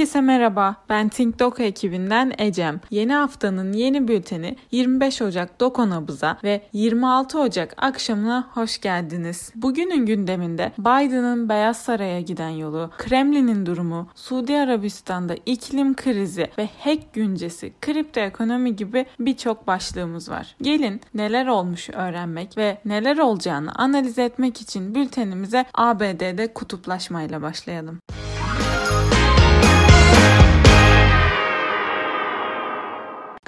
Herkese 0.00 0.20
merhaba. 0.20 0.76
Ben 0.88 1.08
Think 1.08 1.38
Doku 1.38 1.62
ekibinden 1.62 2.32
Ecem. 2.38 2.80
Yeni 2.90 3.14
haftanın 3.14 3.72
yeni 3.72 4.08
bülteni 4.08 4.56
25 4.70 5.22
Ocak 5.22 5.60
Doko 5.60 5.90
Nabız'a 5.90 6.38
ve 6.44 6.62
26 6.72 7.40
Ocak 7.40 7.74
akşamına 7.76 8.48
hoş 8.54 8.80
geldiniz. 8.80 9.52
Bugünün 9.54 10.06
gündeminde 10.06 10.72
Biden'ın 10.78 11.48
Beyaz 11.48 11.76
Saray'a 11.76 12.20
giden 12.20 12.48
yolu, 12.48 12.90
Kremlin'in 12.98 13.66
durumu, 13.66 14.08
Suudi 14.14 14.56
Arabistan'da 14.56 15.34
iklim 15.46 15.96
krizi 15.96 16.48
ve 16.58 16.68
hack 16.84 17.12
güncesi, 17.12 17.72
kripto 17.80 18.20
ekonomi 18.20 18.76
gibi 18.76 19.06
birçok 19.18 19.66
başlığımız 19.66 20.30
var. 20.30 20.56
Gelin 20.62 21.00
neler 21.14 21.46
olmuş 21.46 21.90
öğrenmek 21.90 22.58
ve 22.58 22.78
neler 22.84 23.18
olacağını 23.18 23.72
analiz 23.74 24.18
etmek 24.18 24.60
için 24.60 24.94
bültenimize 24.94 25.64
ABD'de 25.74 26.52
kutuplaşmayla 26.54 27.42
başlayalım. 27.42 27.98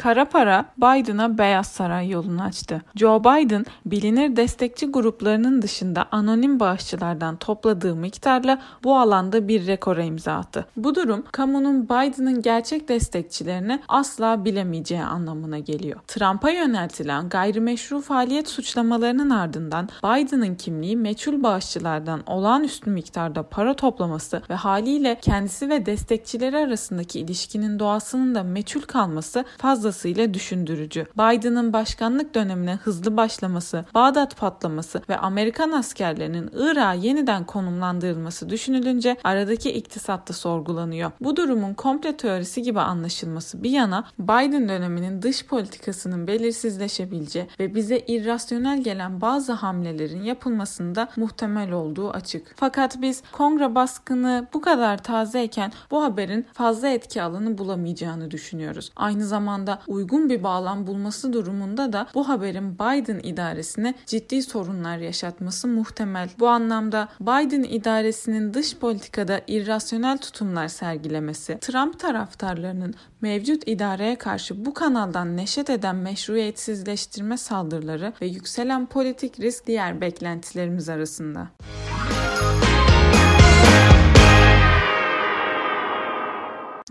Kara 0.02 0.24
para 0.24 0.64
Biden'a 0.78 1.38
Beyaz 1.38 1.66
Saray 1.66 2.10
yolunu 2.10 2.42
açtı. 2.42 2.82
Joe 2.96 3.20
Biden 3.20 3.64
bilinir 3.86 4.36
destekçi 4.36 4.86
gruplarının 4.86 5.62
dışında 5.62 6.06
anonim 6.10 6.60
bağışçılardan 6.60 7.36
topladığı 7.36 7.96
miktarla 7.96 8.62
bu 8.84 8.98
alanda 8.98 9.48
bir 9.48 9.66
rekora 9.66 10.02
imza 10.02 10.32
attı. 10.32 10.66
Bu 10.76 10.94
durum 10.94 11.24
kamunun 11.32 11.84
Biden'ın 11.84 12.42
gerçek 12.42 12.88
destekçilerini 12.88 13.80
asla 13.88 14.44
bilemeyeceği 14.44 15.02
anlamına 15.02 15.58
geliyor. 15.58 16.00
Trump'a 16.06 16.50
yöneltilen 16.50 17.28
gayrimeşru 17.28 18.00
faaliyet 18.00 18.48
suçlamalarının 18.48 19.30
ardından 19.30 19.88
Biden'ın 20.04 20.54
kimliği 20.54 20.96
meçhul 20.96 21.42
bağışçılardan 21.42 22.22
olağanüstü 22.26 22.90
miktarda 22.90 23.42
para 23.42 23.74
toplaması 23.74 24.42
ve 24.50 24.54
haliyle 24.54 25.18
kendisi 25.20 25.68
ve 25.68 25.86
destekçileri 25.86 26.56
arasındaki 26.56 27.20
ilişkinin 27.20 27.78
doğasının 27.78 28.34
da 28.34 28.42
meçhul 28.42 28.80
kalması 28.80 29.44
fazla 29.58 29.91
fazlasıyla 29.92 30.34
düşündürücü. 30.34 31.06
Biden'ın 31.18 31.72
başkanlık 31.72 32.34
dönemine 32.34 32.74
hızlı 32.74 33.16
başlaması, 33.16 33.84
Bağdat 33.94 34.36
patlaması 34.36 35.02
ve 35.08 35.16
Amerikan 35.16 35.72
askerlerinin 35.72 36.50
Irak'a 36.52 36.92
yeniden 36.92 37.44
konumlandırılması 37.44 38.50
düşünülünce 38.50 39.16
aradaki 39.24 39.72
iktisat 39.72 40.28
da 40.28 40.32
sorgulanıyor. 40.32 41.10
Bu 41.20 41.36
durumun 41.36 41.74
komple 41.74 42.16
teorisi 42.16 42.62
gibi 42.62 42.80
anlaşılması 42.80 43.62
bir 43.62 43.70
yana 43.70 44.04
Biden 44.18 44.68
döneminin 44.68 45.22
dış 45.22 45.46
politikasının 45.46 46.26
belirsizleşebileceği 46.26 47.46
ve 47.60 47.74
bize 47.74 47.98
irrasyonel 47.98 48.82
gelen 48.82 49.20
bazı 49.20 49.52
hamlelerin 49.52 50.22
yapılmasında 50.22 51.08
muhtemel 51.16 51.72
olduğu 51.72 52.10
açık. 52.10 52.54
Fakat 52.56 53.02
biz 53.02 53.22
kongre 53.32 53.74
baskını 53.74 54.46
bu 54.54 54.60
kadar 54.60 55.02
tazeyken 55.02 55.72
bu 55.90 56.02
haberin 56.02 56.46
fazla 56.52 56.88
etki 56.88 57.22
alanı 57.22 57.58
bulamayacağını 57.58 58.30
düşünüyoruz. 58.30 58.92
Aynı 58.96 59.26
zamanda 59.26 59.81
uygun 59.86 60.28
bir 60.28 60.42
bağlam 60.42 60.86
bulması 60.86 61.32
durumunda 61.32 61.92
da 61.92 62.06
bu 62.14 62.28
haberin 62.28 62.74
Biden 62.74 63.20
idaresine 63.22 63.94
ciddi 64.06 64.42
sorunlar 64.42 64.98
yaşatması 64.98 65.68
muhtemel. 65.68 66.30
Bu 66.38 66.48
anlamda 66.48 67.08
Biden 67.20 67.62
idaresinin 67.62 68.54
dış 68.54 68.76
politikada 68.76 69.40
irrasyonel 69.46 70.18
tutumlar 70.18 70.68
sergilemesi, 70.68 71.58
Trump 71.60 71.98
taraftarlarının 71.98 72.94
mevcut 73.20 73.68
idareye 73.68 74.16
karşı 74.16 74.64
bu 74.64 74.74
kanaldan 74.74 75.36
neşet 75.36 75.70
eden 75.70 75.96
meşruiyetsizleştirme 75.96 77.36
saldırıları 77.36 78.12
ve 78.22 78.26
yükselen 78.26 78.86
politik 78.86 79.40
risk 79.40 79.66
diğer 79.66 80.00
beklentilerimiz 80.00 80.88
arasında. 80.88 81.48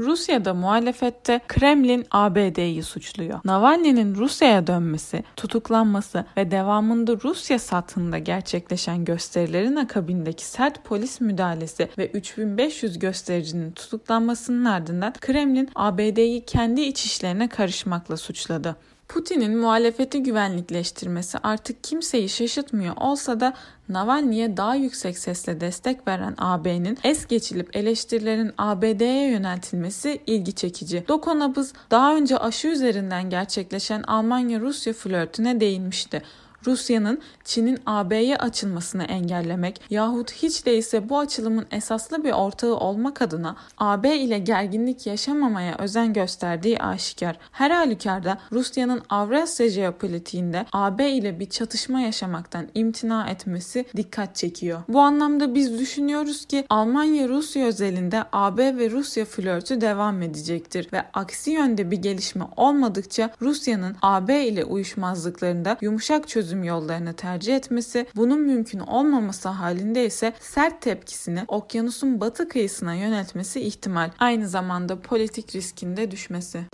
Rusya'da 0.02 0.54
muhalefette 0.54 1.42
Kremlin 1.48 2.06
ABD'yi 2.12 2.84
suçluyor. 2.84 3.40
Navalny'nin 3.46 4.16
Rusya'ya 4.16 4.68
dönmesi, 4.68 5.24
tutuklanması 5.36 6.26
ve 6.38 6.52
devamında 6.52 7.18
Rusya 7.24 7.60
satında 7.60 8.18
gerçekleşen 8.18 9.06
gösterilerin 9.06 9.76
akabindeki 9.76 10.46
sert 10.46 10.84
polis 10.84 11.22
müdahalesi 11.22 11.90
ve 11.98 12.08
3500 12.08 13.00
göstericinin 13.00 13.72
tutuklanmasının 13.72 14.66
ardından 14.66 15.14
Kremlin 15.22 15.70
ABD'yi 15.76 16.46
kendi 16.46 16.82
iç 16.82 17.06
işlerine 17.06 17.50
karışmakla 17.50 18.18
suçladı. 18.18 18.76
Putin'in 19.14 19.58
muhalefeti 19.58 20.24
güvenlikleştirmesi 20.24 21.38
artık 21.44 21.84
kimseyi 21.84 22.30
şaşırtmıyor 22.30 22.98
olsa 22.98 23.40
da 23.40 23.54
Navalny'e 23.90 24.58
daha 24.58 24.76
yüksek 24.76 25.18
sesle 25.18 25.62
destek 25.62 26.08
veren 26.08 26.36
AB'nin 26.38 26.98
es 27.04 27.28
geçilip 27.28 27.76
eleştirilerin 27.76 28.52
ABD'ye 28.58 29.30
yöneltilmesi 29.32 30.22
ilgi 30.28 30.54
çekici. 30.54 31.06
Dokonabız 31.08 31.74
daha 31.92 32.16
önce 32.16 32.38
aşı 32.38 32.68
üzerinden 32.68 33.30
gerçekleşen 33.30 34.04
Almanya-Rusya 34.04 34.94
flörtüne 34.94 35.60
değinmişti. 35.60 36.22
Rusya'nın 36.68 37.22
Çin'in 37.44 37.78
AB'ye 37.86 38.38
açılmasını 38.38 39.04
engellemek 39.04 39.82
yahut 39.90 40.32
hiç 40.32 40.66
değilse 40.66 41.10
bu 41.10 41.20
açılımın 41.20 41.66
esaslı 41.72 42.24
bir 42.24 42.32
ortağı 42.32 42.76
olmak 42.76 43.22
adına 43.22 43.56
AB 43.78 44.18
ile 44.18 44.40
gerginlik 44.40 45.08
yaşamamaya 45.08 45.78
özen 45.78 46.14
gösterdiği 46.14 46.80
aşikar. 46.80 47.38
Her 47.52 47.72
halükarda 47.72 48.38
Rusya'nın 48.52 49.02
Avrasya 49.10 49.70
jeopolitiğinde 49.70 50.66
AB 50.74 51.10
ile 51.10 51.40
bir 51.40 51.50
çatışma 51.50 52.02
yaşamaktan 52.02 52.68
imtina 52.74 53.30
etmesi 53.30 53.86
dikkat 53.98 54.36
çekiyor. 54.36 54.82
Bu 54.88 55.00
anlamda 55.00 55.56
biz 55.56 55.80
düşünüyoruz 55.80 56.46
ki 56.46 56.66
Almanya-Rusya 56.70 57.66
özelinde 57.66 58.24
AB 58.32 58.78
ve 58.78 58.90
Rusya 58.90 59.26
flörtü 59.26 59.82
devam 59.82 60.22
edecektir 60.22 60.88
ve 60.94 61.04
aksi 61.14 61.52
yönde 61.52 61.92
bir 61.92 61.98
gelişme 61.98 62.46
olmadıkça 62.58 63.30
Rusya'nın 63.42 63.96
AB 64.02 64.46
ile 64.46 64.66
uyuşmazlıklarında 64.66 65.78
yumuşak 65.82 66.28
çözüm 66.28 66.51
çözüm 66.52 66.64
yollarını 66.64 67.14
tercih 67.14 67.56
etmesi, 67.56 68.08
bunun 68.16 68.42
mümkün 68.42 68.80
olmaması 68.80 69.50
halinde 69.50 70.06
ise 70.06 70.34
sert 70.40 70.82
tepkisini 70.82 71.44
okyanusun 71.48 72.22
batı 72.22 72.50
kıyısına 72.50 72.94
yöneltmesi 72.96 73.62
ihtimal. 73.62 74.12
Aynı 74.20 74.48
zamanda 74.48 75.02
politik 75.02 75.56
riskinde 75.56 76.12
düşmesi. 76.12 76.66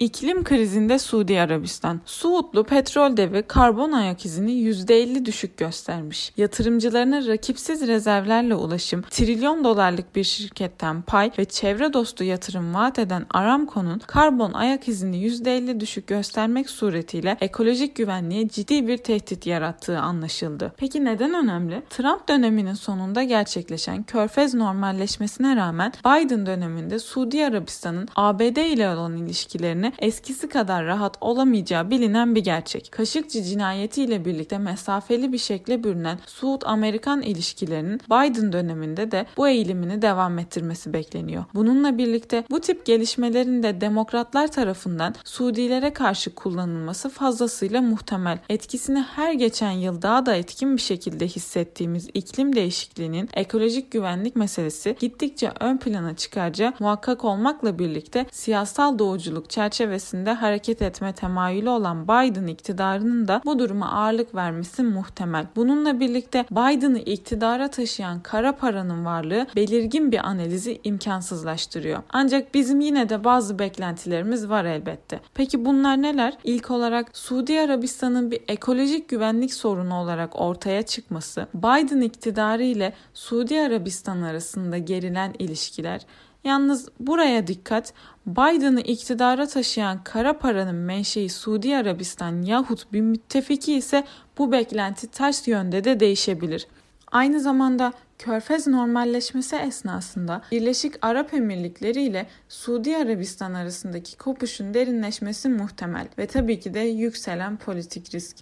İklim 0.00 0.44
krizinde 0.44 0.98
Suudi 0.98 1.40
Arabistan. 1.40 2.00
Suudlu 2.04 2.64
petrol 2.64 3.16
devi 3.16 3.42
karbon 3.42 3.92
ayak 3.92 4.24
izini 4.26 4.52
%50 4.52 5.24
düşük 5.24 5.56
göstermiş. 5.56 6.32
Yatırımcılarına 6.36 7.26
rakipsiz 7.26 7.86
rezervlerle 7.86 8.54
ulaşım, 8.54 9.02
trilyon 9.02 9.64
dolarlık 9.64 10.16
bir 10.16 10.24
şirketten 10.24 11.02
pay 11.02 11.30
ve 11.38 11.44
çevre 11.44 11.92
dostu 11.92 12.24
yatırım 12.24 12.74
vaat 12.74 12.98
eden 12.98 13.26
Aramco'nun 13.30 13.98
karbon 13.98 14.52
ayak 14.52 14.88
izini 14.88 15.16
%50 15.26 15.80
düşük 15.80 16.06
göstermek 16.06 16.70
suretiyle 16.70 17.36
ekolojik 17.40 17.96
güvenliğe 17.96 18.48
ciddi 18.48 18.86
bir 18.86 18.96
tehdit 18.96 19.46
yarattığı 19.46 19.98
anlaşıldı. 19.98 20.72
Peki 20.76 21.04
neden 21.04 21.34
önemli? 21.34 21.82
Trump 21.90 22.28
döneminin 22.28 22.74
sonunda 22.74 23.22
gerçekleşen 23.22 24.02
körfez 24.02 24.54
normalleşmesine 24.54 25.56
rağmen 25.56 25.92
Biden 26.04 26.46
döneminde 26.46 26.98
Suudi 26.98 27.44
Arabistan'ın 27.44 28.08
ABD 28.16 28.56
ile 28.56 28.88
olan 28.88 29.16
ilişkilerini 29.16 29.89
eskisi 29.98 30.48
kadar 30.48 30.84
rahat 30.84 31.16
olamayacağı 31.20 31.90
bilinen 31.90 32.34
bir 32.34 32.44
gerçek. 32.44 32.92
Kaşıkçı 32.92 33.42
cinayetiyle 33.42 34.24
birlikte 34.24 34.58
mesafeli 34.58 35.32
bir 35.32 35.38
şekle 35.38 35.84
bürünen 35.84 36.18
Suud-Amerikan 36.26 37.22
ilişkilerinin 37.22 38.00
Biden 38.10 38.52
döneminde 38.52 39.10
de 39.10 39.26
bu 39.36 39.48
eğilimini 39.48 40.02
devam 40.02 40.38
ettirmesi 40.38 40.92
bekleniyor. 40.92 41.44
Bununla 41.54 41.98
birlikte 41.98 42.44
bu 42.50 42.60
tip 42.60 42.86
gelişmelerin 42.86 43.62
de 43.62 43.80
demokratlar 43.80 44.52
tarafından 44.52 45.14
Suudilere 45.24 45.92
karşı 45.92 46.34
kullanılması 46.34 47.08
fazlasıyla 47.08 47.82
muhtemel. 47.82 48.38
Etkisini 48.48 49.00
her 49.00 49.32
geçen 49.32 49.70
yıl 49.70 50.02
daha 50.02 50.26
da 50.26 50.34
etkin 50.34 50.76
bir 50.76 50.82
şekilde 50.82 51.26
hissettiğimiz 51.26 52.08
iklim 52.14 52.56
değişikliğinin 52.56 53.28
ekolojik 53.34 53.90
güvenlik 53.90 54.36
meselesi 54.36 54.96
gittikçe 55.00 55.52
ön 55.60 55.78
plana 55.78 56.16
çıkaracağı 56.16 56.72
muhakkak 56.78 57.24
olmakla 57.24 57.78
birlikte 57.78 58.26
siyasal 58.30 58.98
doğuculuk 58.98 59.50
çerçevesinde 59.50 59.79
çerçevesinde 59.80 60.32
hareket 60.32 60.82
etme 60.82 61.12
temayülü 61.12 61.68
olan 61.68 62.04
Biden 62.04 62.46
iktidarının 62.46 63.28
da 63.28 63.42
bu 63.44 63.58
duruma 63.58 63.92
ağırlık 63.92 64.34
vermesi 64.34 64.82
muhtemel. 64.82 65.46
Bununla 65.56 66.00
birlikte 66.00 66.44
Biden'ı 66.50 66.98
iktidara 66.98 67.68
taşıyan 67.68 68.20
kara 68.20 68.56
paranın 68.56 69.04
varlığı 69.04 69.46
belirgin 69.56 70.12
bir 70.12 70.28
analizi 70.28 70.80
imkansızlaştırıyor. 70.84 72.02
Ancak 72.10 72.54
bizim 72.54 72.80
yine 72.80 73.08
de 73.08 73.24
bazı 73.24 73.58
beklentilerimiz 73.58 74.48
var 74.48 74.64
elbette. 74.64 75.20
Peki 75.34 75.64
bunlar 75.64 76.02
neler? 76.02 76.38
İlk 76.44 76.70
olarak 76.70 77.16
Suudi 77.16 77.60
Arabistan'ın 77.60 78.30
bir 78.30 78.40
ekolojik 78.48 79.08
güvenlik 79.08 79.54
sorunu 79.54 79.94
olarak 79.94 80.40
ortaya 80.40 80.82
çıkması, 80.82 81.46
Biden 81.54 82.00
iktidarı 82.00 82.62
ile 82.62 82.92
Suudi 83.14 83.60
Arabistan 83.60 84.22
arasında 84.22 84.78
gerilen 84.78 85.34
ilişkiler, 85.38 86.00
Yalnız 86.44 86.88
buraya 87.00 87.46
dikkat, 87.46 87.94
Biden'ı 88.26 88.80
iktidara 88.80 89.46
taşıyan 89.46 90.04
kara 90.04 90.38
paranın 90.38 90.74
menşei 90.74 91.28
Suudi 91.28 91.76
Arabistan 91.76 92.42
yahut 92.42 92.92
bir 92.92 93.00
müttefiki 93.00 93.74
ise 93.74 94.04
bu 94.38 94.52
beklenti 94.52 95.06
ters 95.06 95.48
yönde 95.48 95.84
de 95.84 96.00
değişebilir. 96.00 96.66
Aynı 97.12 97.40
zamanda 97.40 97.92
Körfez 98.18 98.66
normalleşmesi 98.66 99.56
esnasında 99.56 100.42
Birleşik 100.52 100.94
Arap 101.02 101.34
Emirlikleri 101.34 102.02
ile 102.02 102.26
Suudi 102.48 102.96
Arabistan 102.96 103.54
arasındaki 103.54 104.16
kopuşun 104.16 104.74
derinleşmesi 104.74 105.48
muhtemel 105.48 106.08
ve 106.18 106.26
tabii 106.26 106.60
ki 106.60 106.74
de 106.74 106.80
yükselen 106.80 107.56
politik 107.56 108.14
risk. 108.14 108.36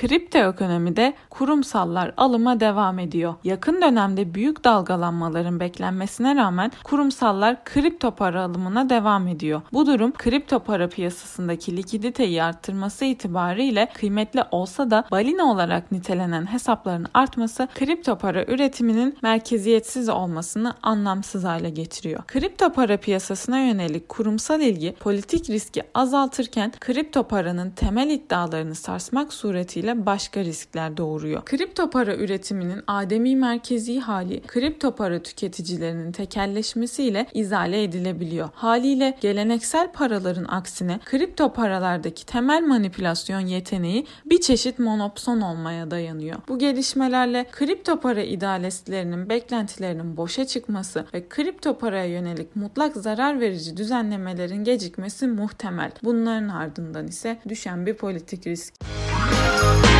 Kripto 0.00 0.38
ekonomide 0.38 1.14
kurumsallar 1.30 2.14
alıma 2.16 2.60
devam 2.60 2.98
ediyor. 2.98 3.34
Yakın 3.44 3.82
dönemde 3.82 4.34
büyük 4.34 4.64
dalgalanmaların 4.64 5.60
beklenmesine 5.60 6.36
rağmen 6.36 6.72
kurumsallar 6.84 7.64
kripto 7.64 8.10
para 8.10 8.42
alımına 8.42 8.90
devam 8.90 9.28
ediyor. 9.28 9.62
Bu 9.72 9.86
durum 9.86 10.12
kripto 10.12 10.58
para 10.58 10.88
piyasasındaki 10.88 11.76
likiditeyi 11.76 12.42
arttırması 12.42 13.04
itibariyle 13.04 13.88
kıymetli 13.94 14.42
olsa 14.50 14.90
da 14.90 15.04
balina 15.10 15.44
olarak 15.44 15.92
nitelenen 15.92 16.52
hesapların 16.52 17.06
artması 17.14 17.68
kripto 17.74 18.18
para 18.18 18.44
üretiminin 18.44 19.18
merkeziyetsiz 19.22 20.08
olmasını 20.08 20.74
anlamsız 20.82 21.44
hale 21.44 21.70
getiriyor. 21.70 22.24
Kripto 22.26 22.72
para 22.72 22.96
piyasasına 22.96 23.58
yönelik 23.58 24.08
kurumsal 24.08 24.60
ilgi 24.60 24.94
politik 25.00 25.50
riski 25.50 25.82
azaltırken 25.94 26.72
kripto 26.80 27.22
paranın 27.22 27.70
temel 27.70 28.10
iddialarını 28.10 28.74
sarsmak 28.74 29.32
suretiyle 29.32 29.85
ile 29.86 30.06
başka 30.06 30.44
riskler 30.44 30.96
doğuruyor. 30.96 31.44
Kripto 31.44 31.90
para 31.90 32.16
üretiminin 32.16 32.82
ademi 32.86 33.36
merkezi 33.36 34.00
hali 34.00 34.40
kripto 34.40 34.94
para 34.94 35.22
tüketicilerinin 35.22 36.12
tekelleşmesiyle 36.12 37.26
izale 37.34 37.82
edilebiliyor. 37.82 38.48
Haliyle 38.54 39.18
geleneksel 39.20 39.92
paraların 39.92 40.44
aksine 40.44 41.00
kripto 41.04 41.52
paralardaki 41.52 42.26
temel 42.26 42.62
manipülasyon 42.62 43.40
yeteneği 43.40 44.06
bir 44.24 44.40
çeşit 44.40 44.78
monopson 44.78 45.40
olmaya 45.40 45.90
dayanıyor. 45.90 46.36
Bu 46.48 46.58
gelişmelerle 46.58 47.46
kripto 47.52 48.00
para 48.00 48.22
idealistlerinin 48.22 49.28
beklentilerinin 49.28 50.16
boşa 50.16 50.46
çıkması 50.46 51.06
ve 51.14 51.28
kripto 51.28 51.78
paraya 51.78 52.06
yönelik 52.06 52.56
mutlak 52.56 52.96
zarar 52.96 53.40
verici 53.40 53.76
düzenlemelerin 53.76 54.64
gecikmesi 54.64 55.26
muhtemel. 55.26 55.90
Bunların 56.04 56.48
ardından 56.48 57.06
ise 57.06 57.38
düşen 57.48 57.86
bir 57.86 57.94
politik 57.94 58.46
risk. 58.46 58.74
Bye. 59.30 59.95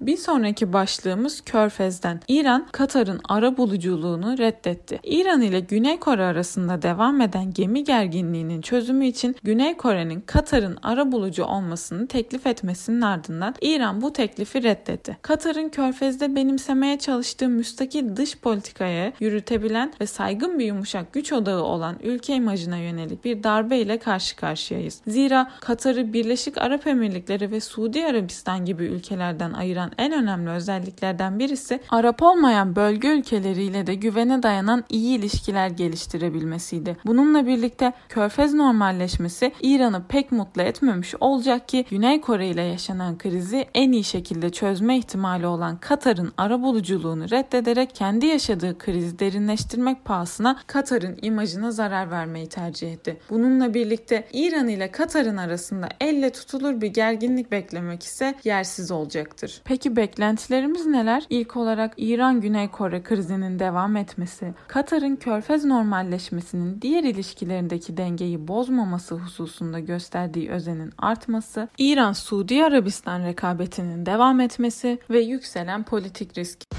Bir 0.00 0.16
sonraki 0.16 0.72
başlığımız 0.72 1.40
Körfez'den. 1.40 2.20
İran, 2.28 2.66
Katar'ın 2.72 3.20
ara 3.28 3.56
buluculuğunu 3.56 4.38
reddetti. 4.38 5.00
İran 5.02 5.42
ile 5.42 5.60
Güney 5.60 5.98
Kore 5.98 6.24
arasında 6.24 6.82
devam 6.82 7.20
eden 7.20 7.52
gemi 7.52 7.84
gerginliğinin 7.84 8.60
çözümü 8.60 9.06
için 9.06 9.36
Güney 9.42 9.76
Kore'nin 9.76 10.20
Katar'ın 10.20 10.78
ara 10.82 11.12
bulucu 11.12 11.44
olmasını 11.44 12.06
teklif 12.06 12.46
etmesinin 12.46 13.00
ardından 13.00 13.54
İran 13.60 14.02
bu 14.02 14.12
teklifi 14.12 14.62
reddetti. 14.62 15.16
Katar'ın 15.22 15.68
Körfez'de 15.68 16.36
benimsemeye 16.36 16.98
çalıştığı 16.98 17.48
müstakil 17.48 18.16
dış 18.16 18.38
politikaya 18.38 19.12
yürütebilen 19.20 19.92
ve 20.00 20.06
saygın 20.06 20.58
bir 20.58 20.64
yumuşak 20.64 21.12
güç 21.12 21.32
odağı 21.32 21.62
olan 21.62 21.96
ülke 22.02 22.34
imajına 22.34 22.76
yönelik 22.76 23.24
bir 23.24 23.42
darbe 23.42 23.78
ile 23.78 23.98
karşı 23.98 24.36
karşıyayız. 24.36 25.00
Zira 25.06 25.50
Katar'ı 25.60 26.12
Birleşik 26.12 26.58
Arap 26.58 26.86
Emirlikleri 26.86 27.50
ve 27.50 27.60
Suudi 27.60 28.06
Arabistan 28.06 28.64
gibi 28.64 28.84
ülkelerden 28.84 29.52
ayıran 29.52 29.87
en 29.98 30.12
önemli 30.12 30.50
özelliklerden 30.50 31.38
birisi 31.38 31.80
Arap 31.90 32.22
olmayan 32.22 32.76
bölge 32.76 33.08
ülkeleriyle 33.08 33.86
de 33.86 33.94
güvene 33.94 34.42
dayanan 34.42 34.84
iyi 34.88 35.18
ilişkiler 35.18 35.68
geliştirebilmesiydi. 35.68 36.96
Bununla 37.06 37.46
birlikte 37.46 37.92
Körfez 38.08 38.54
normalleşmesi 38.54 39.52
İran'ı 39.62 40.02
pek 40.08 40.32
mutlu 40.32 40.62
etmemiş 40.62 41.14
olacak 41.20 41.68
ki 41.68 41.84
Güney 41.90 42.20
Kore 42.20 42.48
ile 42.48 42.62
yaşanan 42.62 43.18
krizi 43.18 43.66
en 43.74 43.92
iyi 43.92 44.04
şekilde 44.04 44.50
çözme 44.50 44.98
ihtimali 44.98 45.46
olan 45.46 45.76
Katar'ın 45.76 46.32
arabuluculuğunu 46.36 47.30
reddederek 47.30 47.94
kendi 47.94 48.26
yaşadığı 48.26 48.78
krizi 48.78 49.18
derinleştirmek 49.18 50.04
pahasına 50.04 50.60
Katar'ın 50.66 51.18
imajına 51.22 51.70
zarar 51.70 52.10
vermeyi 52.10 52.48
tercih 52.48 52.92
etti. 52.92 53.20
Bununla 53.30 53.74
birlikte 53.74 54.28
İran 54.32 54.68
ile 54.68 54.90
Katar'ın 54.90 55.36
arasında 55.36 55.88
elle 56.00 56.30
tutulur 56.30 56.80
bir 56.80 56.86
gerginlik 56.86 57.52
beklemek 57.52 58.02
ise 58.02 58.34
yersiz 58.44 58.90
olacaktır. 58.90 59.60
Peki 59.64 59.77
Peki 59.78 59.96
beklentilerimiz 59.96 60.86
neler? 60.86 61.26
İlk 61.30 61.56
olarak 61.56 61.94
İran-Güney 61.96 62.68
Kore 62.68 63.02
krizinin 63.02 63.58
devam 63.58 63.96
etmesi, 63.96 64.54
Katar'ın 64.68 65.16
körfez 65.16 65.64
normalleşmesinin 65.64 66.82
diğer 66.82 67.04
ilişkilerindeki 67.04 67.96
dengeyi 67.96 68.48
bozmaması 68.48 69.14
hususunda 69.14 69.80
gösterdiği 69.80 70.50
özenin 70.50 70.92
artması, 70.98 71.68
İran-Suudi 71.78 72.64
Arabistan 72.64 73.24
rekabetinin 73.24 74.06
devam 74.06 74.40
etmesi 74.40 74.98
ve 75.10 75.20
yükselen 75.20 75.82
politik 75.82 76.38
risk. 76.38 76.77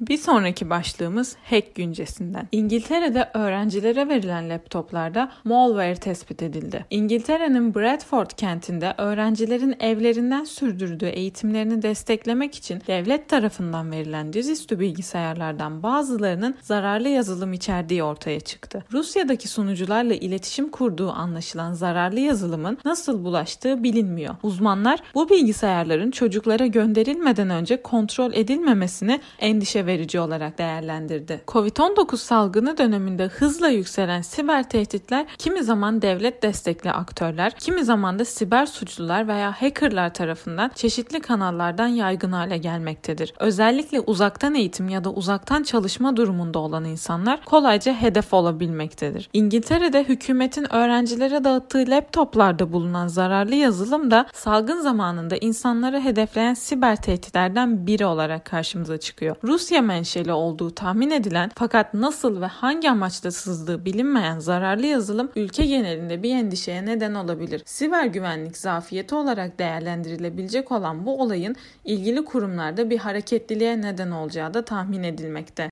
Bir 0.00 0.16
sonraki 0.16 0.70
başlığımız 0.70 1.36
hack 1.44 1.74
güncesinden. 1.74 2.48
İngiltere'de 2.52 3.30
öğrencilere 3.34 4.08
verilen 4.08 4.50
laptoplarda 4.50 5.32
malware 5.44 5.94
tespit 5.94 6.42
edildi. 6.42 6.86
İngiltere'nin 6.90 7.74
Bradford 7.74 8.30
kentinde 8.30 8.94
öğrencilerin 8.98 9.76
evlerinden 9.80 10.44
sürdürdüğü 10.44 11.06
eğitimlerini 11.06 11.82
desteklemek 11.82 12.54
için 12.54 12.82
devlet 12.86 13.28
tarafından 13.28 13.90
verilen 13.90 14.32
dizüstü 14.32 14.80
bilgisayarlardan 14.80 15.82
bazılarının 15.82 16.54
zararlı 16.62 17.08
yazılım 17.08 17.52
içerdiği 17.52 18.02
ortaya 18.02 18.40
çıktı. 18.40 18.84
Rusya'daki 18.92 19.48
sunucularla 19.48 20.14
iletişim 20.14 20.68
kurduğu 20.68 21.10
anlaşılan 21.10 21.72
zararlı 21.72 22.20
yazılımın 22.20 22.78
nasıl 22.84 23.24
bulaştığı 23.24 23.82
bilinmiyor. 23.82 24.34
Uzmanlar 24.42 25.02
bu 25.14 25.30
bilgisayarların 25.30 26.10
çocuklara 26.10 26.66
gönderilmeden 26.66 27.50
önce 27.50 27.82
kontrol 27.82 28.32
edilmemesini 28.32 29.20
endişe 29.38 29.89
verici 29.90 30.20
olarak 30.20 30.58
değerlendirdi. 30.58 31.40
Covid-19 31.48 32.16
salgını 32.16 32.78
döneminde 32.78 33.26
hızla 33.26 33.68
yükselen 33.68 34.22
siber 34.22 34.68
tehditler 34.68 35.26
kimi 35.38 35.62
zaman 35.64 36.02
devlet 36.02 36.42
destekli 36.42 36.92
aktörler, 36.92 37.52
kimi 37.58 37.84
zaman 37.84 38.18
da 38.18 38.24
siber 38.24 38.66
suçlular 38.66 39.28
veya 39.28 39.52
hackerlar 39.52 40.14
tarafından 40.14 40.70
çeşitli 40.74 41.20
kanallardan 41.20 41.88
yaygın 41.88 42.32
hale 42.32 42.58
gelmektedir. 42.58 43.34
Özellikle 43.38 44.00
uzaktan 44.00 44.54
eğitim 44.54 44.88
ya 44.88 45.04
da 45.04 45.10
uzaktan 45.10 45.62
çalışma 45.62 46.16
durumunda 46.16 46.58
olan 46.58 46.84
insanlar 46.84 47.44
kolayca 47.44 47.92
hedef 47.92 48.34
olabilmektedir. 48.34 49.30
İngiltere'de 49.32 50.04
hükümetin 50.04 50.74
öğrencilere 50.74 51.44
dağıttığı 51.44 51.84
laptoplarda 51.88 52.72
bulunan 52.72 53.08
zararlı 53.08 53.54
yazılım 53.54 54.10
da 54.10 54.26
salgın 54.32 54.80
zamanında 54.80 55.36
insanları 55.36 56.00
hedefleyen 56.00 56.54
siber 56.54 56.96
tehditlerden 56.96 57.86
biri 57.86 58.06
olarak 58.06 58.44
karşımıza 58.44 58.98
çıkıyor. 58.98 59.36
Rusya 59.44 59.79
Rusya 59.80 59.94
menşeli 59.94 60.32
olduğu 60.32 60.70
tahmin 60.70 61.10
edilen 61.10 61.50
fakat 61.54 61.94
nasıl 61.94 62.40
ve 62.40 62.46
hangi 62.46 62.90
amaçla 62.90 63.30
sızdığı 63.30 63.84
bilinmeyen 63.84 64.38
zararlı 64.38 64.86
yazılım 64.86 65.30
ülke 65.36 65.66
genelinde 65.66 66.22
bir 66.22 66.36
endişeye 66.36 66.86
neden 66.86 67.14
olabilir. 67.14 67.62
Siber 67.66 68.04
güvenlik 68.04 68.56
zafiyeti 68.56 69.14
olarak 69.14 69.58
değerlendirilebilecek 69.58 70.72
olan 70.72 71.06
bu 71.06 71.22
olayın 71.22 71.56
ilgili 71.84 72.24
kurumlarda 72.24 72.90
bir 72.90 72.98
hareketliliğe 72.98 73.82
neden 73.82 74.10
olacağı 74.10 74.54
da 74.54 74.64
tahmin 74.64 75.02
edilmekte. 75.02 75.69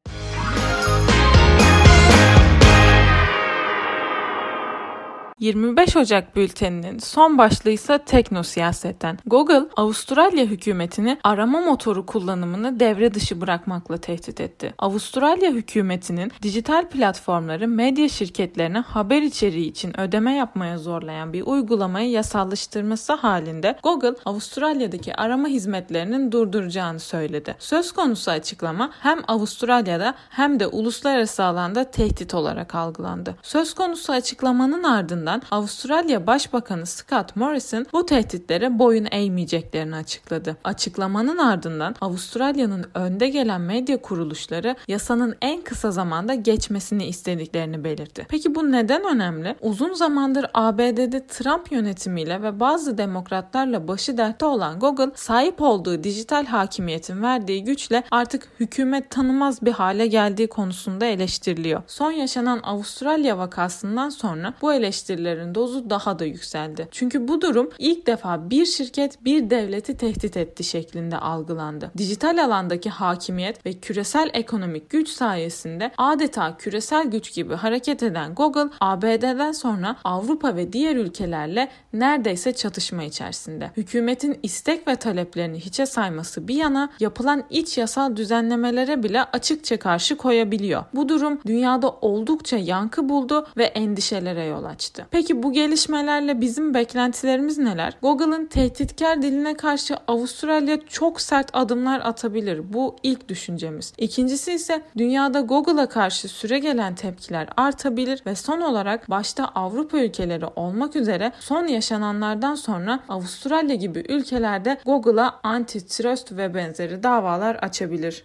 25 5.41 5.97
Ocak 5.97 6.37
bülteninin 6.37 6.99
son 6.99 7.39
başlığı 7.39 7.71
ise 7.71 7.99
tekno 7.99 8.43
siyasetten. 8.43 9.19
Google, 9.27 9.63
Avustralya 9.77 10.45
hükümetini 10.45 11.19
arama 11.25 11.61
motoru 11.61 12.07
kullanımını 12.07 12.81
devre 12.81 13.15
dışı 13.15 13.41
bırakmakla 13.41 13.97
tehdit 13.97 14.41
etti. 14.41 14.75
Avustralya 14.79 15.51
hükümetinin 15.51 16.33
dijital 16.43 16.89
platformları 16.89 17.69
medya 17.69 18.09
şirketlerine 18.09 18.79
haber 18.79 19.23
içeriği 19.23 19.71
için 19.71 20.01
ödeme 20.01 20.35
yapmaya 20.35 20.79
zorlayan 20.79 21.33
bir 21.33 21.43
uygulamayı 21.43 22.11
yasallaştırması 22.11 23.13
halinde 23.13 23.79
Google, 23.83 24.15
Avustralya'daki 24.25 25.15
arama 25.15 25.49
hizmetlerinin 25.49 26.33
durduracağını 26.33 27.01
söyledi. 27.01 27.57
Söz 27.59 27.93
konusu 27.93 28.31
açıklama 28.31 28.91
hem 29.01 29.19
Avustralya'da 29.29 30.15
hem 30.31 30.61
de 30.61 30.67
uluslararası 30.67 31.45
alanda 31.45 31.85
tehdit 31.91 32.35
olarak 32.35 32.75
algılandı. 32.75 33.35
Söz 33.43 33.75
konusu 33.75 34.13
açıklamanın 34.13 34.83
ardından 34.83 35.28
ardından 35.29 35.43
Avustralya 35.51 36.27
Başbakanı 36.27 36.87
Scott 36.87 37.37
Morrison 37.37 37.87
bu 37.93 38.07
tehditlere 38.07 38.79
boyun 38.79 39.09
eğmeyeceklerini 39.11 39.97
açıkladı. 39.97 40.57
Açıklamanın 40.65 41.39
ardından 41.39 41.95
Avustralya'nın 42.01 42.87
önde 42.95 43.29
gelen 43.29 43.61
medya 43.61 44.03
kuruluşları 44.03 44.77
yasanın 44.89 45.37
en 45.41 45.63
kısa 45.63 45.91
zamanda 45.91 46.35
geçmesini 46.35 47.07
istediklerini 47.07 47.85
belirtti. 47.85 48.27
Peki 48.29 48.55
bu 48.55 48.73
neden 48.73 49.05
önemli? 49.15 49.57
Uzun 49.61 49.93
zamandır 49.93 50.47
ABD'de 50.55 51.27
Trump 51.27 51.73
yönetimiyle 51.73 52.43
ve 52.43 52.61
bazı 52.61 52.99
demokratlarla 52.99 53.89
başı 53.89 54.19
dertte 54.19 54.45
olan 54.45 54.79
Google 54.79 55.11
sahip 55.15 55.63
olduğu 55.63 56.05
dijital 56.05 56.47
hakimiyetin 56.47 57.23
verdiği 57.23 57.65
güçle 57.65 58.03
artık 58.11 58.49
hükümet 58.61 59.11
tanımaz 59.11 59.63
bir 59.63 59.73
hale 59.73 60.07
geldiği 60.07 60.49
konusunda 60.49 61.07
eleştiriliyor. 61.07 61.83
Son 61.87 62.11
yaşanan 62.11 62.61
Avustralya 62.63 63.39
vakasından 63.39 64.09
sonra 64.09 64.55
bu 64.63 64.73
eleştirilerin 65.19 65.55
dozu 65.55 65.91
daha 65.91 66.19
da 66.19 66.25
yükseldi. 66.25 66.89
Çünkü 66.91 67.29
bu 67.29 67.41
durum 67.41 67.71
ilk 67.79 68.07
defa 68.07 68.51
bir 68.51 68.67
şirket 68.67 69.25
bir 69.25 69.51
devleti 69.51 69.97
tehdit 69.97 70.37
etti 70.37 70.65
şeklinde 70.65 71.19
algılandı. 71.19 71.91
Dijital 71.99 72.45
alandaki 72.45 72.91
hakimiyet 72.91 73.67
ve 73.67 73.73
küresel 73.73 74.31
ekonomik 74.33 74.91
güç 74.91 75.09
sayesinde 75.09 75.91
adeta 75.99 76.57
küresel 76.57 77.07
güç 77.07 77.35
gibi 77.35 77.55
hareket 77.55 78.03
eden 78.03 78.35
Google 78.35 78.71
ABD'den 78.81 79.53
sonra 79.53 79.97
Avrupa 80.05 80.57
ve 80.57 80.73
diğer 80.73 80.97
ülkelerle 80.97 81.69
neredeyse 81.93 82.53
çatışma 82.53 83.03
içerisinde. 83.03 83.71
Hükümetin 83.77 84.39
istek 84.43 84.89
ve 84.89 84.97
taleplerini 84.97 85.61
hiçe 85.61 85.87
sayması 85.87 86.49
bir 86.49 86.55
yana 86.55 86.91
yapılan 87.01 87.45
iç 87.51 87.79
yasal 87.79 88.17
düzenlemelere 88.17 89.03
bile 89.03 89.25
açıkça 89.25 89.79
karşı 89.79 90.17
koyabiliyor. 90.17 90.85
Bu 90.95 91.09
durum 91.09 91.41
dünyada 91.47 91.91
oldukça 91.91 92.57
yankı 92.57 93.09
buldu 93.09 93.47
ve 93.57 93.65
endişelere 93.65 94.45
yol 94.45 94.65
açtı. 94.65 95.07
Peki 95.11 95.43
bu 95.43 95.53
gelişmelerle 95.53 96.41
bizim 96.41 96.75
beklentilerimiz 96.75 97.59
neler? 97.59 97.95
Google'ın 98.03 98.47
tehditkar 98.47 99.23
diline 99.23 99.55
karşı 99.55 99.97
Avustralya 100.09 100.79
çok 100.87 101.21
sert 101.21 101.51
adımlar 101.53 102.01
atabilir. 102.01 102.73
Bu 102.73 102.97
ilk 103.03 103.29
düşüncemiz. 103.29 103.93
İkincisi 103.99 104.53
ise 104.53 104.83
dünyada 104.99 105.41
Google'a 105.41 105.89
karşı 105.89 106.29
süre 106.29 106.59
gelen 106.59 106.95
tepkiler 106.95 107.49
artabilir 107.57 108.23
ve 108.27 108.35
son 108.35 108.61
olarak 108.61 109.11
başta 109.11 109.45
Avrupa 109.45 109.99
ülkeleri 109.99 110.47
olmak 110.57 110.97
üzere 110.97 111.33
son 111.41 111.67
yaşananlardan 111.67 112.55
sonra 112.55 113.01
Avustralya 113.09 113.75
gibi 113.75 114.05
ülkelerde 114.09 114.79
Google'a 114.85 115.41
antitrust 115.43 116.33
ve 116.33 116.55
benzeri 116.55 117.03
davalar 117.03 117.55
açabilir. 117.55 118.25